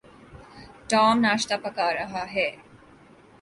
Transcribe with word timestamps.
Tom 0.89 1.15
ناشتہ 1.19 1.55
پکھا 1.63 1.87
رہا 1.93 2.23
ہے۔ 2.33 2.49